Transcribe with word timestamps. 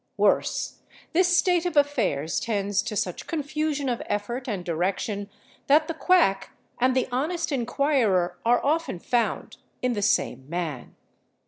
Worse, 0.17 0.79
this 1.13 1.37
state 1.37 1.63
of 1.67 1.77
affairs 1.77 2.39
tends 2.39 2.81
to 2.81 2.95
such 2.95 3.27
confusion 3.27 3.87
of 3.87 4.01
effort 4.07 4.47
and 4.47 4.65
direction 4.65 5.29
that 5.67 5.87
the 5.87 5.93
quack 5.93 6.57
and 6.79 6.95
the 6.95 7.07
honest 7.11 7.51
inquirer 7.51 8.39
are 8.43 8.65
often 8.65 8.97
found 8.97 9.57
in 9.83 9.93
the 9.93 10.01
same 10.01 10.49
man. 10.49 10.95